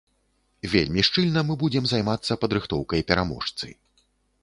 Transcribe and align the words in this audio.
Вельмі 0.73 1.03
шчыльна 1.09 1.45
мы 1.51 1.59
будзем 1.65 1.83
займацца 1.93 2.41
падрыхтоўкай 2.47 3.01
пераможцы. 3.13 3.67